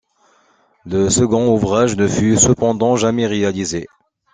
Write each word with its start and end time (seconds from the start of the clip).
Le 0.87 1.11
second 1.11 1.53
ouvrage 1.53 1.95
ne 1.95 2.07
fut 2.07 2.35
cependant 2.35 2.95
jamais 2.95 3.27
réalisé. 3.27 3.85